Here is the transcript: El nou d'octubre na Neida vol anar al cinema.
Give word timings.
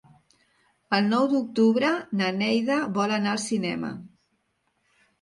El 0.97 1.05
nou 1.09 1.27
d'octubre 1.33 1.93
na 2.23 2.33
Neida 2.41 2.81
vol 2.99 3.17
anar 3.21 3.37
al 3.39 3.45
cinema. 3.47 3.97